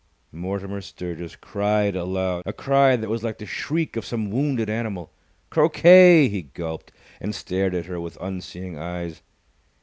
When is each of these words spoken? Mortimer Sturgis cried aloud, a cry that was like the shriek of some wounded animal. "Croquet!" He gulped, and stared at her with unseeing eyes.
Mortimer 0.31 0.81
Sturgis 0.81 1.35
cried 1.35 1.95
aloud, 1.95 2.41
a 2.47 2.53
cry 2.53 2.95
that 2.95 3.07
was 3.07 3.21
like 3.23 3.37
the 3.37 3.45
shriek 3.45 3.95
of 3.95 4.03
some 4.03 4.31
wounded 4.31 4.67
animal. 4.67 5.11
"Croquet!" 5.51 6.27
He 6.27 6.41
gulped, 6.41 6.91
and 7.19 7.35
stared 7.35 7.75
at 7.75 7.85
her 7.85 8.01
with 8.01 8.17
unseeing 8.19 8.79
eyes. 8.79 9.21